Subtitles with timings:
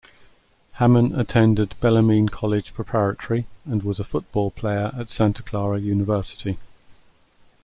[0.79, 6.57] Hamann attended Bellarmine College Preparatory and was a football player at Santa Clara University.